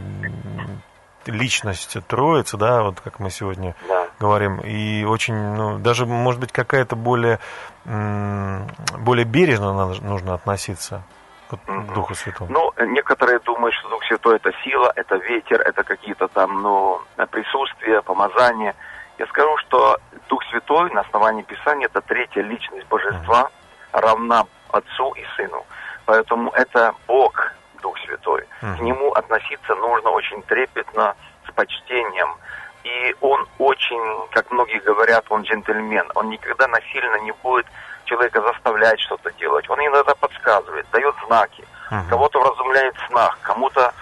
[1.25, 4.07] личность Троицы, да, вот как мы сегодня Да.
[4.19, 7.39] говорим, и очень, ну, даже, может быть, какая-то более,
[7.85, 11.03] более бережно нужно относиться.
[11.49, 12.51] вот, к Духу Святому?
[12.51, 17.01] Ну, некоторые думают, что Дух Святой это сила, это ветер, это какие-то там, ну,
[17.31, 18.75] присутствия, помазания.
[19.17, 19.97] Я скажу, что
[20.29, 23.49] Дух Святой на основании Писания это третья личность Божества,
[23.91, 25.65] равна Отцу и Сыну.
[26.05, 28.45] Поэтому это Бог, Дух Святой.
[28.61, 31.15] К Нему относиться нужно очень трепетно,
[31.47, 32.35] с почтением.
[32.83, 36.09] И он очень, как многие говорят, он джентльмен.
[36.15, 37.65] Он никогда насильно не будет
[38.05, 39.69] человека заставлять что-то делать.
[39.69, 41.65] Он иногда подсказывает, дает знаки.
[42.09, 43.93] Кого-то вразумляет в снах, кому-то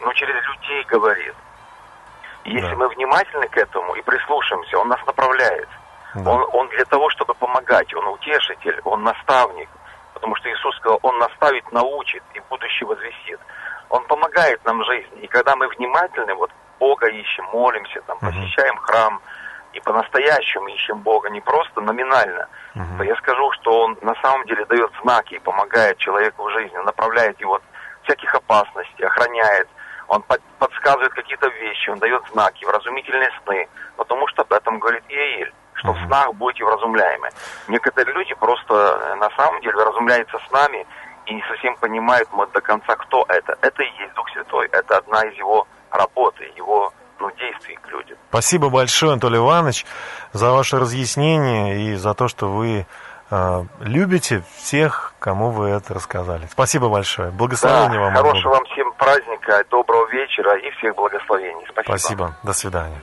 [0.00, 1.34] ну, через людей говорит.
[2.44, 2.76] И если Да.
[2.76, 5.68] мы внимательны к этому и прислушаемся, он нас направляет.
[6.14, 6.30] Да.
[6.30, 9.68] Он, он для того, чтобы помогать, он утешитель, он наставник.
[10.14, 13.38] Потому что Иисус сказал, он наставит, научит и будущее возвестит.
[13.88, 15.20] Он помогает нам в жизни.
[15.20, 19.20] И когда мы внимательны, вот Бога ищем, молимся, там, посещаем храм,
[19.72, 22.48] и по-настоящему ищем Бога, не просто номинально,
[22.96, 26.76] то я скажу, что Он на самом деле дает знаки и помогает человеку в жизни,
[26.78, 27.62] направляет его от
[28.04, 29.68] всяких опасностей, охраняет.
[30.08, 35.04] Он под- подсказывает какие-то вещи, он дает знаки, вразумительные сны, потому что об этом говорит
[35.08, 37.28] Иаиль, что в снах будете вразумляемы.
[37.68, 40.86] Некоторые люди просто э, на самом деле вразумляются с нами
[41.26, 43.58] и не совсем понимают вот, до конца, кто это.
[43.60, 48.16] Это и есть Дух Святой, это одна из его работы, его ну, действий к людям.
[48.30, 49.86] Спасибо большое, Анатолий Иванович,
[50.32, 52.86] за ваше разъяснение и за то, что вы
[53.30, 56.46] э, любите всех, кому вы это рассказали.
[56.50, 57.30] Спасибо большое.
[57.30, 58.12] Благословения вам.
[58.12, 61.64] от хорошего вам всем праздника, доброго вечера и всех благословений.
[61.70, 61.96] Спасибо.
[61.96, 62.36] Спасибо.
[62.42, 63.02] До свидания.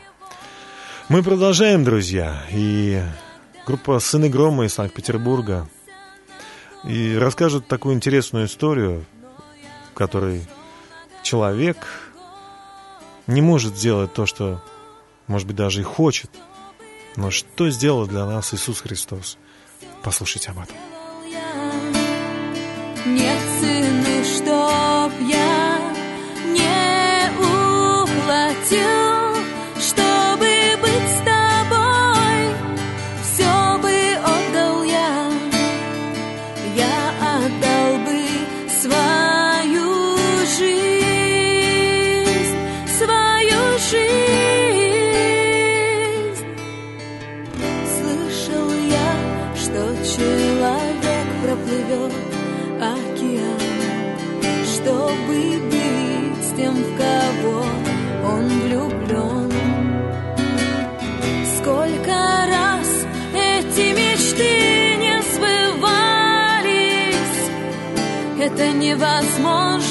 [1.10, 2.34] Мы продолжаем, друзья.
[2.50, 3.02] И
[3.66, 5.68] группа «Сыны грома» из Санкт-Петербурга
[6.84, 9.06] и расскажет такую интересную историю,
[9.92, 10.48] в которой
[11.24, 11.78] человек
[13.28, 14.64] не может сделать то, что,
[15.28, 16.30] может быть, даже и хочет.
[17.16, 19.38] Но что сделал для нас Иисус Христос?
[20.04, 20.76] Послушайте об этом.
[23.06, 25.65] Нет цены, чтоб я
[68.80, 69.85] невозможно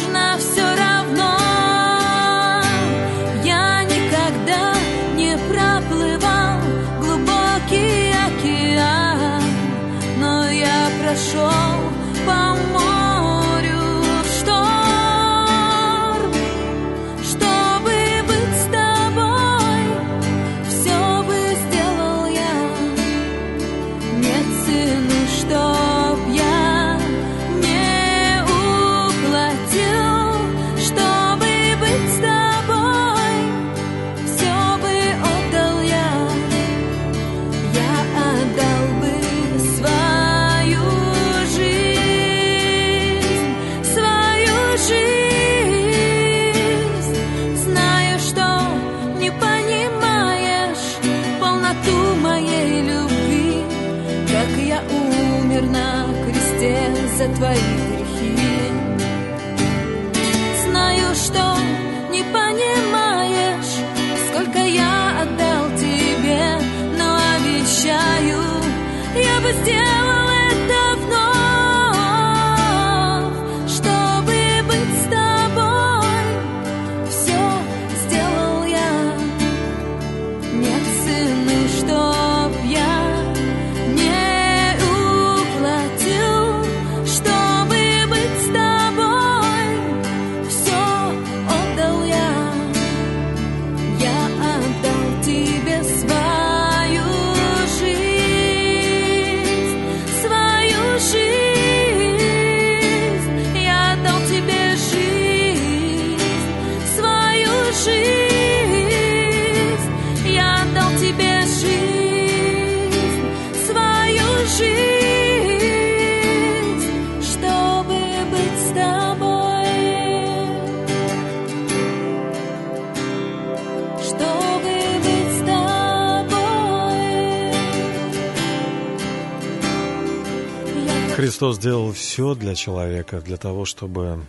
[131.35, 134.25] Христос сделал все для человека, для того, чтобы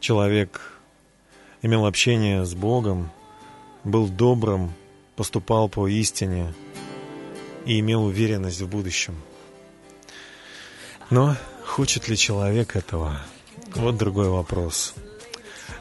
[0.00, 0.78] человек
[1.62, 3.10] имел общение с Богом,
[3.84, 4.74] был добрым,
[5.16, 6.52] поступал по истине
[7.64, 9.16] и имел уверенность в будущем.
[11.08, 13.18] Но хочет ли человек этого?
[13.74, 14.92] Вот другой вопрос.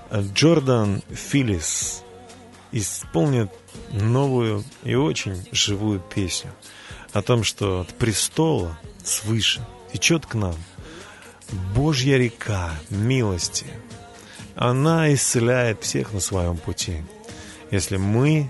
[0.10, 2.02] Джордан Филлис
[2.72, 3.52] исполнит
[3.92, 6.54] новую и очень живую песню
[7.12, 9.62] о том, что от престола свыше
[9.96, 10.56] течет к нам
[11.74, 13.66] Божья река милости.
[14.56, 16.98] Она исцеляет всех на своем пути.
[17.72, 18.50] Если мы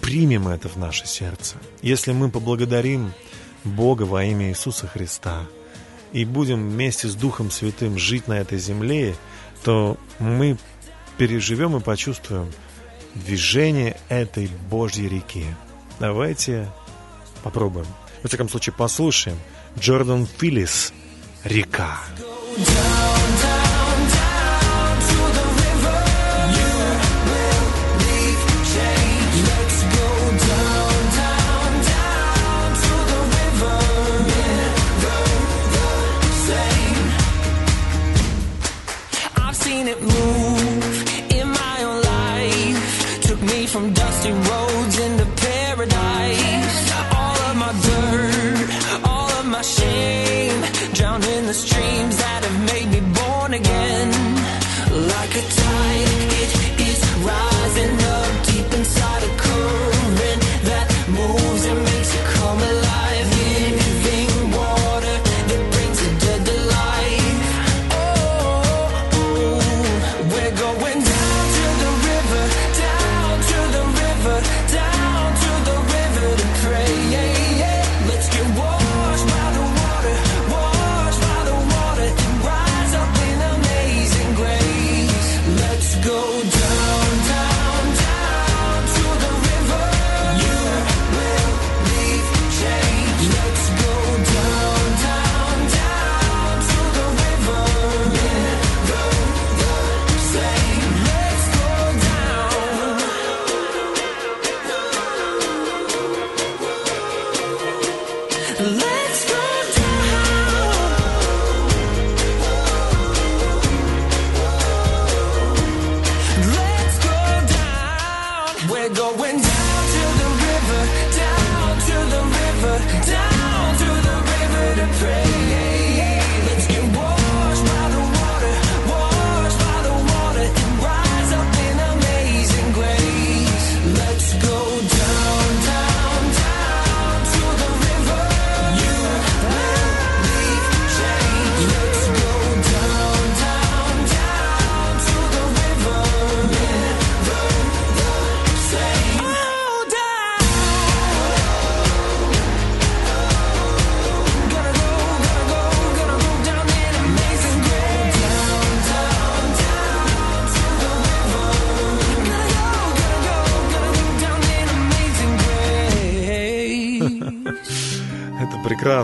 [0.00, 3.12] примем это в наше сердце, если мы поблагодарим
[3.62, 5.46] Бога во имя Иисуса Христа
[6.12, 9.14] и будем вместе с Духом Святым жить на этой земле,
[9.62, 10.58] то мы
[11.16, 12.52] переживем и почувствуем
[13.14, 15.46] движение этой Божьей реки.
[16.00, 16.68] Давайте
[17.44, 17.86] попробуем.
[18.24, 19.38] В всяком случае, послушаем.
[19.76, 20.92] Джордан Филлис
[21.44, 21.98] «Река».
[22.60, 23.57] I've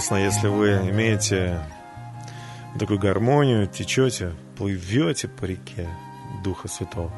[0.05, 1.61] прекрасно, если вы имеете
[2.79, 5.89] такую гармонию, течете, плывете по реке
[6.43, 7.11] Духа Святого.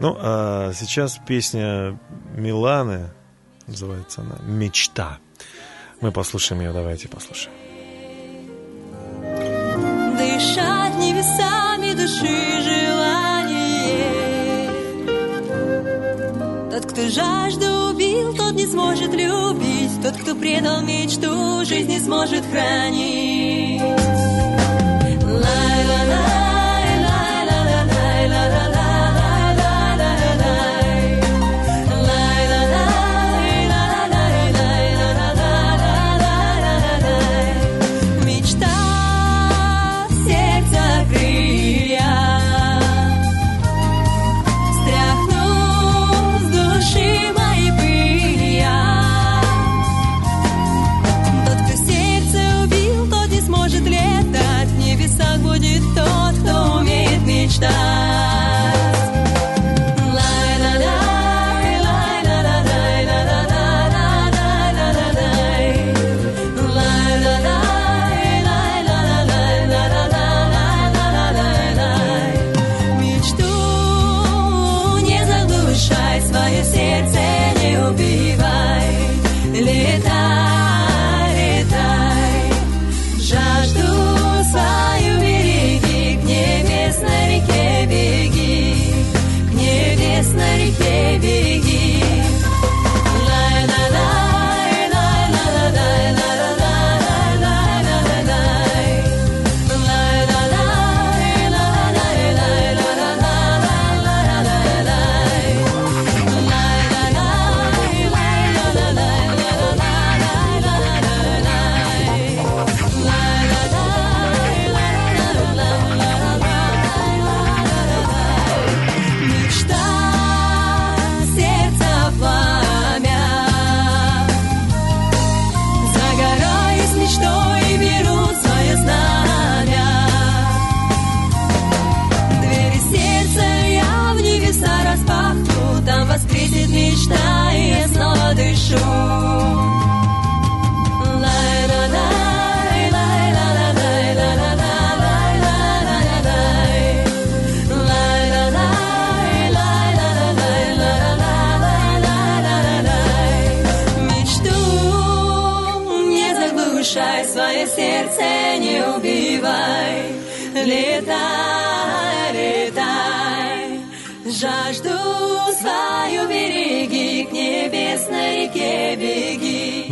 [0.00, 1.98] Ну, а сейчас песня
[2.36, 3.08] Миланы,
[3.66, 5.18] называется она «Мечта».
[6.00, 7.52] Мы послушаем ее, давайте послушаем.
[10.16, 13.50] Дышать небесами души желание.
[16.70, 19.49] Тот, кто жажду убил, тот не сможет любить.
[20.10, 23.80] Тот, кто предал мечту, жизнь не сможет хранить.
[25.22, 26.39] Лай-ла-лай,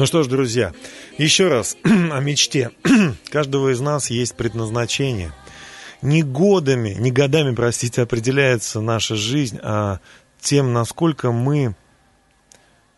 [0.08, 0.72] что ж, друзья,
[1.18, 2.70] еще раз о мечте.
[3.30, 5.34] Каждого из нас есть предназначение.
[6.00, 10.00] Не годами, не годами, простите, определяется наша жизнь, а
[10.40, 11.74] тем, насколько мы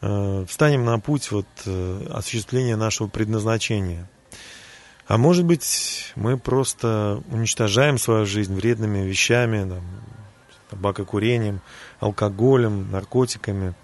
[0.00, 4.08] э, встанем на путь вот, э, осуществления нашего предназначения.
[5.08, 9.82] А может быть, мы просто уничтожаем свою жизнь вредными вещами, там,
[10.70, 11.60] табакокурением,
[11.98, 13.74] алкоголем, наркотиками,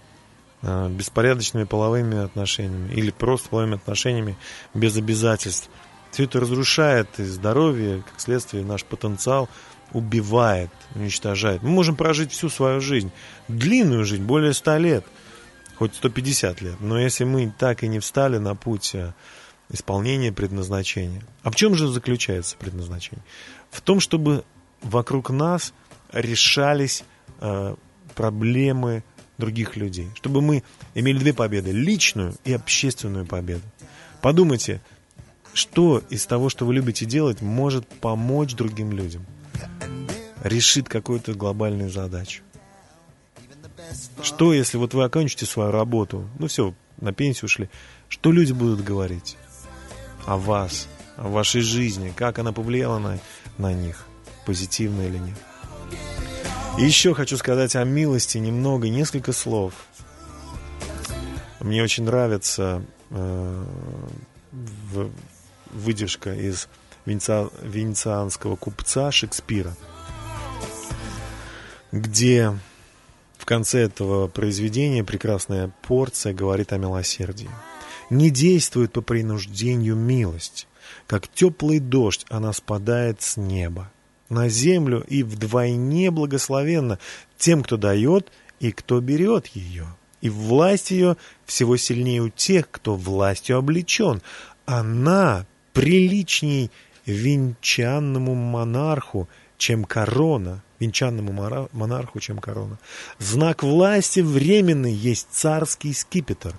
[0.62, 4.36] беспорядочными половыми отношениями или просто половыми отношениями
[4.74, 5.70] без обязательств.
[6.10, 9.48] Все это разрушает и здоровье, как следствие наш потенциал
[9.92, 11.62] убивает, уничтожает.
[11.62, 13.12] Мы можем прожить всю свою жизнь,
[13.48, 15.04] длинную жизнь, более 100 лет,
[15.76, 19.12] хоть 150 лет, но если мы так и не встали на путь э,
[19.68, 21.22] исполнения предназначения.
[21.42, 23.24] А в чем же заключается предназначение?
[23.70, 24.44] В том, чтобы
[24.82, 25.72] вокруг нас
[26.12, 27.04] решались
[27.40, 27.74] э,
[28.14, 29.02] проблемы
[29.38, 30.62] других людей, чтобы мы
[30.94, 33.62] имели две победы, личную и общественную победу.
[34.22, 34.80] Подумайте,
[35.52, 39.24] что из того, что вы любите делать, может помочь другим людям,
[40.42, 42.42] решит какую-то глобальную задачу.
[44.22, 47.70] Что, если вот вы окончите свою работу, ну все, на пенсию ушли,
[48.08, 49.36] что люди будут говорить
[50.26, 53.18] о вас, о вашей жизни, как она повлияла на,
[53.58, 54.06] на них,
[54.44, 55.36] позитивно или нет.
[56.78, 59.72] И еще хочу сказать о милости немного, несколько слов.
[61.58, 63.64] Мне очень нравится э,
[65.72, 66.68] выдержка из
[67.06, 69.74] венеца- венецианского купца Шекспира,
[71.92, 72.58] где
[73.38, 77.48] в конце этого произведения прекрасная порция говорит о милосердии.
[78.10, 80.68] Не действует по принуждению милость.
[81.06, 83.90] Как теплый дождь она спадает с неба
[84.28, 86.98] на землю и вдвойне благословенно
[87.36, 89.86] тем, кто дает и кто берет ее.
[90.20, 94.22] И власть ее всего сильнее у тех, кто властью облечен.
[94.64, 96.70] Она приличней
[97.04, 102.78] венчанному монарху, чем корона, венчанному монарху, чем корона.
[103.18, 106.58] Знак власти временный есть царский скипетр.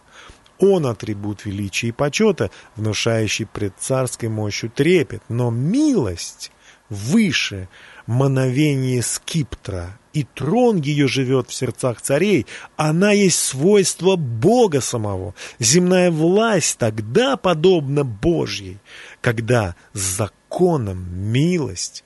[0.60, 5.22] Он атрибут величия и почета, внушающий пред царской мощью трепет.
[5.30, 6.52] Но милость
[6.90, 7.70] выше
[8.06, 12.48] мановение скиптра, и трон ее живет в сердцах царей.
[12.76, 15.36] Она есть свойство Бога самого.
[15.60, 18.78] Земная власть тогда подобна Божьей,
[19.22, 22.04] когда с законом милость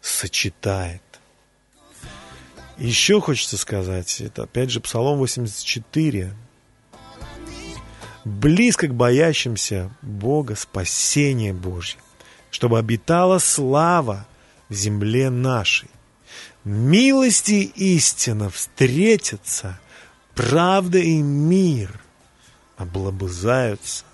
[0.00, 1.02] сочетает.
[2.78, 6.34] Еще хочется сказать, это опять же Псалом 84.
[8.24, 12.00] Близко к боящимся Бога спасение Божье,
[12.52, 14.26] чтобы обитала слава
[14.68, 15.88] в земле нашей.
[16.64, 19.80] Милости истина встретятся,
[20.34, 22.00] правда и мир
[22.76, 24.04] облобызаются.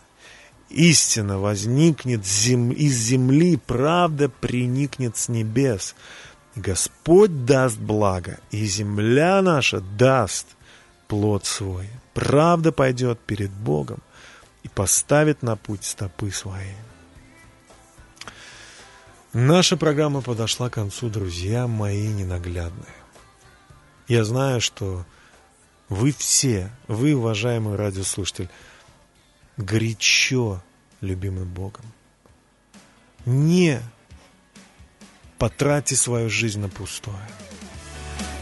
[0.71, 5.95] Истина возникнет зем- из земли, правда приникнет с небес.
[6.55, 10.47] Господь даст благо, и земля наша даст
[11.09, 11.89] плод свой.
[12.15, 14.01] Правда пойдет перед Богом
[14.63, 16.75] и поставит на путь стопы свои.
[19.35, 22.95] Наша программа подошла к концу, друзья мои ненаглядные.
[24.09, 25.05] Я знаю, что
[25.91, 28.49] вы все, вы, уважаемый радиослушатель,
[29.59, 30.63] горячо
[31.03, 31.85] любимы Богом.
[33.27, 33.83] Не
[35.37, 37.29] потратьте свою жизнь на пустое.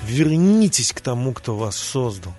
[0.04, 2.34] Вернитесь к тому, кто вас создал.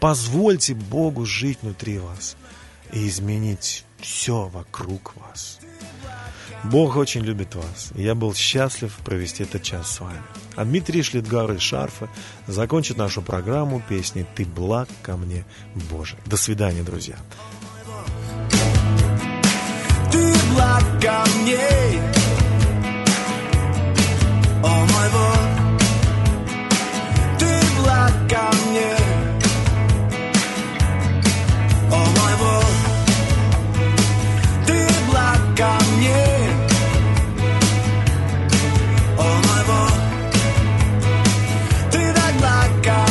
[0.00, 2.36] Позвольте Богу жить внутри вас
[2.92, 5.60] и изменить все вокруг вас.
[6.64, 7.90] Бог очень любит вас.
[7.94, 10.20] Я был счастлив провести этот час с вами.
[10.56, 12.08] А Дмитрий Шлитгар из Шарфа
[12.46, 15.44] закончит нашу программу песней «Ты благ ко мне,
[15.90, 16.16] Боже».
[16.26, 17.16] До свидания, друзья.
[20.12, 21.68] Ты благ ко мне,
[24.62, 25.38] о мой Бог.
[27.38, 28.96] Ты благ ко мне,
[31.90, 32.64] о мой Бог.
[34.66, 36.49] Ты благ ко мне,
[39.70, 39.92] о мой Бог.
[41.92, 43.10] Ты так благ ко